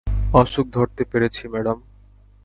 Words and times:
অসুখ 0.33 0.65
ধরতে 0.71 1.03
পেরেছি, 1.11 1.43
ম্যাডাম। 1.47 1.77